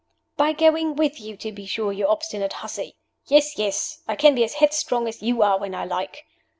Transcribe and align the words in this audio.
"By 0.35 0.53
going 0.53 0.95
with 0.95 1.19
you, 1.21 1.37
to 1.37 1.51
be 1.51 1.67
sure, 1.67 1.91
you 1.93 2.07
obstinate 2.07 2.53
hussy! 2.53 2.95
Yes, 3.27 3.59
yes 3.59 4.01
I 4.07 4.15
can 4.15 4.33
be 4.33 4.43
as 4.43 4.55
headstrong 4.55 5.07
as 5.07 5.21
you 5.21 5.43
are 5.43 5.59
when 5.59 5.75
I 5.75 5.85
like. 5.85 6.25